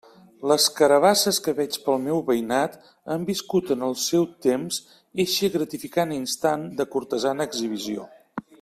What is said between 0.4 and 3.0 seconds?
Les carabasses que veig pel meu veïnat